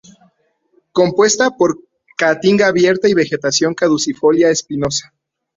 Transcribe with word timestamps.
Compuesta 0.93 1.51
por 1.55 1.77
caatinga 2.17 2.65
abierta 2.65 3.07
y 3.07 3.13
vegetación 3.13 3.75
caducifolia 3.75 4.49
espinosa. 4.49 5.13